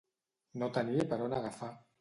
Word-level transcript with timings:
No 0.63 0.69
tenir 0.79 1.07
per 1.13 1.23
on 1.29 1.39
agafar. 1.43 1.73